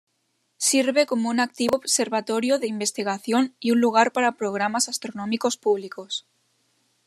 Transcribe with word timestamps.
Sirve 0.69 1.05
como 1.05 1.29
un 1.29 1.39
activo 1.39 1.77
observatorio 1.77 2.57
de 2.57 2.65
investigación 2.65 3.55
y 3.59 3.69
un 3.69 3.81
lugar 3.81 4.11
para 4.13 4.31
programas 4.31 4.89
astronómicos 4.89 5.57
públicos. 5.57 6.25